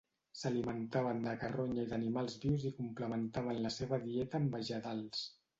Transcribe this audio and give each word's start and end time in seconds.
S'alimentaven 0.39 1.19
de 1.27 1.33
carronya 1.43 1.83
i 1.87 1.91
d'animals 1.93 2.39
vius 2.47 2.65
i 2.71 2.73
complementaven 2.81 3.63
la 3.67 3.73
seva 3.79 4.03
dieta 4.09 4.43
amb 4.45 4.57
vegetals. 4.61 5.25